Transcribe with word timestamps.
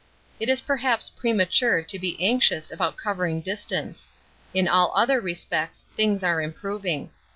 It 0.39 0.49
is 0.49 0.61
perhaps 0.61 1.11
premature 1.11 1.83
to 1.83 1.99
be 1.99 2.17
anxious 2.19 2.71
about 2.71 2.97
covering 2.97 3.39
distance. 3.39 4.11
In 4.51 4.67
all 4.67 4.91
other 4.95 5.21
respects 5.21 5.83
things 5.95 6.23
are 6.23 6.41
improving. 6.41 7.11